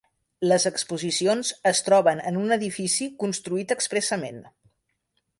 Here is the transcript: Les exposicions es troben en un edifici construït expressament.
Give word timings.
Les 0.51 0.63
exposicions 0.67 1.51
es 1.71 1.81
troben 1.89 2.23
en 2.31 2.39
un 2.43 2.55
edifici 2.55 3.09
construït 3.25 3.75
expressament. 3.77 4.41